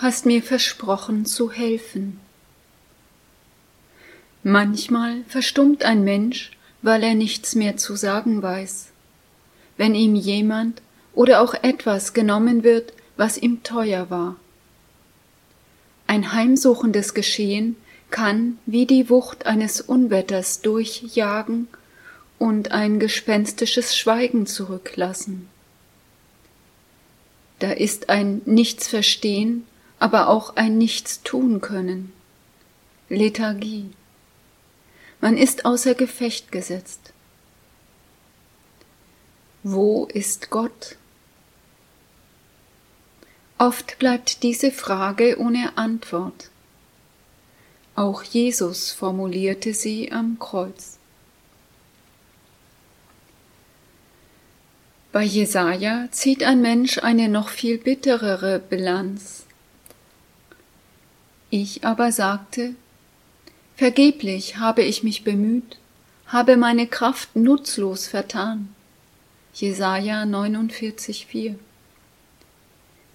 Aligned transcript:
hast 0.00 0.26
mir 0.26 0.42
versprochen 0.42 1.26
zu 1.26 1.50
helfen. 1.50 2.18
Manchmal 4.42 5.22
verstummt 5.28 5.84
ein 5.84 6.02
Mensch, 6.02 6.52
weil 6.82 7.02
er 7.02 7.14
nichts 7.14 7.54
mehr 7.54 7.76
zu 7.76 7.94
sagen 7.94 8.42
weiß. 8.42 8.88
Wenn 9.76 9.94
ihm 9.94 10.14
jemand 10.14 10.80
oder 11.14 11.42
auch 11.42 11.54
etwas 11.54 12.14
genommen 12.14 12.64
wird, 12.64 12.94
was 13.16 13.36
ihm 13.36 13.62
teuer 13.62 14.08
war. 14.08 14.36
Ein 16.06 16.32
heimsuchendes 16.32 17.12
Geschehen 17.12 17.76
kann 18.10 18.58
wie 18.66 18.86
die 18.86 19.10
Wucht 19.10 19.46
eines 19.46 19.80
Unwetters 19.80 20.62
durchjagen 20.62 21.68
und 22.38 22.72
ein 22.72 22.98
gespenstisches 22.98 23.96
Schweigen 23.96 24.46
zurücklassen. 24.46 25.48
Da 27.60 27.72
ist 27.72 28.08
ein 28.08 28.42
Nichts 28.46 28.88
verstehen, 28.88 29.66
aber 29.98 30.28
auch 30.28 30.56
ein 30.56 30.78
Nichts 30.78 31.22
tun 31.22 31.60
können. 31.60 32.12
Lethargie. 33.10 33.90
Man 35.20 35.36
ist 35.36 35.66
außer 35.66 35.94
Gefecht 35.94 36.50
gesetzt. 36.52 37.12
Wo 39.62 40.06
ist 40.06 40.48
Gott? 40.48 40.96
Oft 43.58 43.98
bleibt 43.98 44.42
diese 44.42 44.70
Frage 44.70 45.38
ohne 45.38 45.76
Antwort. 45.76 46.48
Auch 47.94 48.22
Jesus 48.22 48.90
formulierte 48.90 49.74
sie 49.74 50.12
am 50.12 50.38
Kreuz. 50.38 50.99
Bei 55.12 55.24
Jesaja 55.24 56.06
zieht 56.12 56.44
ein 56.44 56.62
Mensch 56.62 56.98
eine 56.98 57.28
noch 57.28 57.48
viel 57.48 57.78
bitterere 57.78 58.60
Bilanz. 58.60 59.44
Ich 61.50 61.84
aber 61.84 62.12
sagte, 62.12 62.74
Vergeblich 63.76 64.58
habe 64.58 64.82
ich 64.82 65.02
mich 65.02 65.24
bemüht, 65.24 65.78
habe 66.26 66.58
meine 66.58 66.86
Kraft 66.86 67.34
nutzlos 67.34 68.06
vertan. 68.06 68.68
Jesaja 69.54 70.24
49,4 70.24 71.54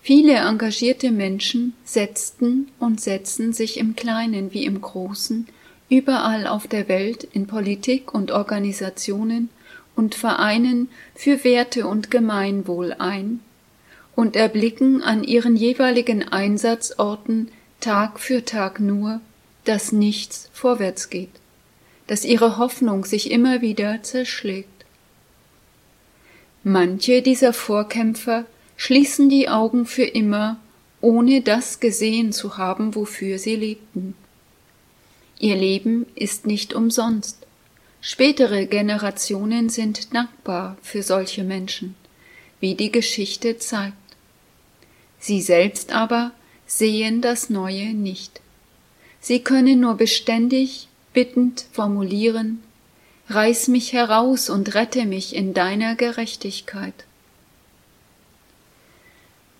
Viele 0.00 0.34
engagierte 0.36 1.10
Menschen 1.10 1.74
setzten 1.84 2.70
und 2.78 3.00
setzen 3.00 3.52
sich 3.52 3.76
im 3.76 3.96
Kleinen 3.96 4.52
wie 4.52 4.64
im 4.64 4.80
Großen 4.80 5.48
überall 5.90 6.46
auf 6.46 6.66
der 6.68 6.88
Welt 6.88 7.24
in 7.24 7.46
Politik 7.46 8.14
und 8.14 8.30
Organisationen 8.30 9.50
und 9.96 10.14
Vereinen 10.14 10.88
für 11.14 11.44
Werte 11.44 11.86
und 11.86 12.10
Gemeinwohl 12.10 12.94
ein 12.98 13.40
und 14.14 14.36
erblicken 14.36 15.02
an 15.02 15.24
ihren 15.24 15.56
jeweiligen 15.56 16.28
Einsatzorten 16.28 17.50
Tag 17.80 18.20
für 18.20 18.44
Tag 18.44 18.80
nur, 18.80 19.20
dass 19.64 19.92
nichts 19.92 20.48
vorwärts 20.52 21.10
geht, 21.10 21.30
dass 22.06 22.24
ihre 22.24 22.58
Hoffnung 22.58 23.04
sich 23.04 23.30
immer 23.30 23.60
wieder 23.60 24.02
zerschlägt. 24.02 24.68
Manche 26.64 27.22
dieser 27.22 27.52
Vorkämpfer 27.52 28.44
schließen 28.76 29.28
die 29.28 29.48
Augen 29.48 29.86
für 29.86 30.04
immer, 30.04 30.58
ohne 31.00 31.40
das 31.42 31.80
gesehen 31.80 32.32
zu 32.32 32.56
haben, 32.56 32.94
wofür 32.94 33.38
sie 33.38 33.56
lebten. 33.56 34.14
Ihr 35.40 35.56
Leben 35.56 36.06
ist 36.14 36.46
nicht 36.46 36.72
umsonst. 36.72 37.46
Spätere 38.02 38.66
Generationen 38.66 39.70
sind 39.70 40.12
dankbar 40.12 40.76
für 40.82 41.02
solche 41.02 41.44
Menschen, 41.44 41.94
wie 42.60 42.74
die 42.74 42.92
Geschichte 42.92 43.56
zeigt. 43.56 43.96
Sie 45.18 45.40
selbst 45.40 45.92
aber 45.92 46.32
sehen 46.66 47.22
das 47.22 47.48
Neue 47.48 47.94
nicht. 47.94 48.42
Sie 49.20 49.40
können 49.40 49.80
nur 49.80 49.94
beständig 49.94 50.88
bittend 51.14 51.64
formulieren, 51.72 52.62
Reiß 53.28 53.68
mich 53.68 53.94
heraus 53.94 54.50
und 54.50 54.74
rette 54.74 55.06
mich 55.06 55.34
in 55.34 55.54
deiner 55.54 55.94
Gerechtigkeit. 55.94 56.92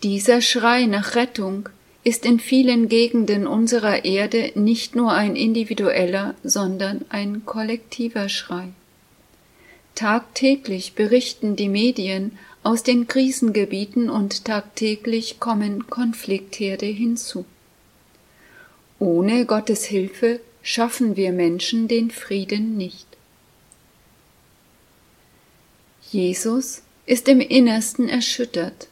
Dieser 0.02 0.42
Schrei 0.42 0.84
nach 0.84 1.14
Rettung 1.14 1.70
ist 2.04 2.24
in 2.26 2.40
vielen 2.40 2.88
Gegenden 2.88 3.46
unserer 3.46 4.04
Erde 4.04 4.52
nicht 4.54 4.96
nur 4.96 5.12
ein 5.12 5.36
individueller, 5.36 6.34
sondern 6.42 7.04
ein 7.10 7.44
kollektiver 7.46 8.28
Schrei. 8.28 8.68
Tagtäglich 9.94 10.94
berichten 10.94 11.54
die 11.54 11.68
Medien 11.68 12.38
aus 12.64 12.82
den 12.82 13.06
Krisengebieten 13.06 14.10
und 14.10 14.44
tagtäglich 14.44 15.38
kommen 15.38 15.86
Konfliktherde 15.88 16.86
hinzu. 16.86 17.44
Ohne 18.98 19.46
Gottes 19.46 19.84
Hilfe 19.84 20.40
schaffen 20.62 21.16
wir 21.16 21.32
Menschen 21.32 21.88
den 21.88 22.10
Frieden 22.10 22.76
nicht. 22.76 23.06
Jesus 26.10 26.82
ist 27.06 27.28
im 27.28 27.40
Innersten 27.40 28.08
erschüttert 28.08 28.88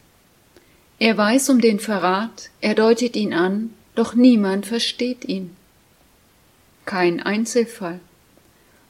er 1.01 1.17
weiß 1.17 1.49
um 1.49 1.59
den 1.59 1.79
Verrat, 1.79 2.51
er 2.61 2.75
deutet 2.75 3.15
ihn 3.15 3.33
an, 3.33 3.73
doch 3.95 4.13
niemand 4.13 4.67
versteht 4.67 5.25
ihn. 5.25 5.55
Kein 6.85 7.23
Einzelfall. 7.23 7.99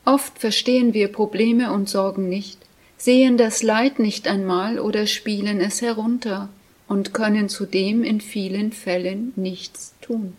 Oft 0.03 0.37
verstehen 0.37 0.93
wir 0.93 1.07
Probleme 1.07 1.71
und 1.71 1.87
Sorgen 1.87 2.27
nicht, 2.27 2.57
sehen 2.97 3.37
das 3.37 3.63
Leid 3.63 3.97
nicht 3.99 4.27
einmal 4.27 4.77
oder 4.77 5.07
spielen 5.07 5.61
es 5.61 5.81
herunter 5.81 6.49
und 6.89 7.13
können 7.13 7.47
zudem 7.47 8.03
in 8.03 8.19
vielen 8.19 8.73
Fällen 8.73 9.31
nichts 9.37 9.93
tun. 10.01 10.35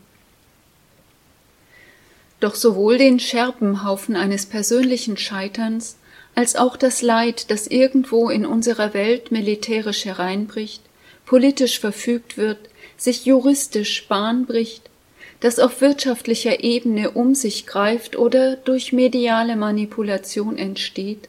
Doch 2.41 2.55
sowohl 2.55 2.99
den 2.99 3.19
Scherbenhaufen 3.19 4.15
eines 4.15 4.44
persönlichen 4.44 5.16
Scheiterns 5.16 5.97
als 6.34 6.55
auch 6.55 6.77
das 6.77 7.00
Leid, 7.00 7.50
das 7.50 7.66
irgendwo 7.66 8.28
in 8.28 8.44
unserer 8.44 8.93
Welt 8.93 9.32
militärisch 9.32 10.05
hereinbricht, 10.05 10.82
politisch 11.27 11.81
verfügt 11.81 12.37
wird, 12.37 12.59
sich 12.97 13.25
juristisch 13.25 14.06
Bahn 14.09 14.47
bricht, 14.47 14.88
das 15.41 15.59
auf 15.59 15.81
wirtschaftlicher 15.81 16.62
Ebene 16.62 17.10
um 17.10 17.34
sich 17.34 17.66
greift 17.66 18.16
oder 18.16 18.56
durch 18.56 18.93
mediale 18.93 19.56
Manipulation 19.56 20.56
entsteht, 20.56 21.28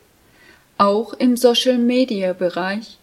auch 0.77 1.13
im 1.13 1.35
Social-Media-Bereich, 1.35 2.97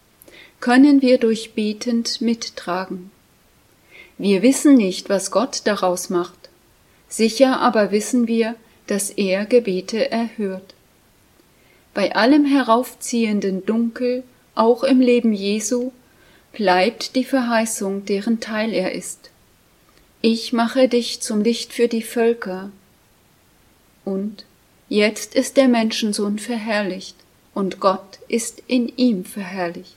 können 0.61 1.01
wir 1.01 1.17
durchbetend 1.17 2.21
mittragen. 2.21 3.11
Wir 4.17 4.41
wissen 4.41 4.75
nicht, 4.75 5.09
was 5.09 5.31
Gott 5.31 5.61
daraus 5.65 6.09
macht, 6.09 6.49
sicher 7.09 7.59
aber 7.59 7.91
wissen 7.91 8.27
wir, 8.27 8.55
dass 8.87 9.09
er 9.09 9.45
Gebete 9.45 10.11
erhört. 10.11 10.75
Bei 11.93 12.15
allem 12.15 12.45
heraufziehenden 12.45 13.65
Dunkel, 13.65 14.23
auch 14.55 14.83
im 14.83 15.01
Leben 15.01 15.33
Jesu, 15.33 15.91
bleibt 16.51 17.15
die 17.15 17.23
Verheißung, 17.23 18.05
deren 18.05 18.39
Teil 18.39 18.73
er 18.73 18.91
ist. 18.93 19.29
Ich 20.21 20.53
mache 20.53 20.87
dich 20.87 21.21
zum 21.21 21.41
Licht 21.41 21.73
für 21.73 21.87
die 21.87 22.03
Völker. 22.03 22.71
Und 24.05 24.45
jetzt 24.89 25.35
ist 25.35 25.57
der 25.57 25.67
Menschensohn 25.67 26.39
verherrlicht, 26.39 27.15
und 27.53 27.79
Gott 27.79 28.19
ist 28.27 28.63
in 28.67 28.87
ihm 28.97 29.25
verherrlicht. 29.25 29.95